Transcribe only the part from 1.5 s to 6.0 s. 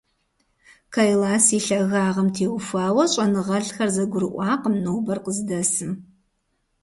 и лъагагъым теухуауэ щӀэныгъэлӀхэр зэгурыӀуакъым нобэр къыздэсым.